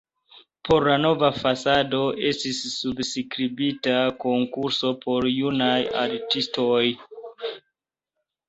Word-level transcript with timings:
Por 0.67 0.85
la 0.91 0.93
nova 1.01 1.27
fasado 1.41 1.99
estis 2.29 2.61
subskribita 2.77 3.93
konkurso 4.25 4.93
por 5.05 5.31
junaj 5.37 5.79
artistoj. 6.09 6.83